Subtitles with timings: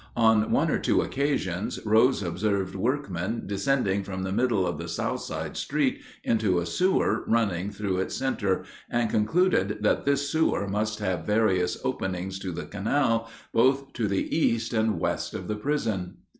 [0.17, 5.21] On one or two occasions Rose observed workmen descending from the middle of the south
[5.21, 10.97] side street into a sewer running through its center, and concluded that this sewer must
[10.97, 16.15] have various openings to the canal both to the east and west of the prison.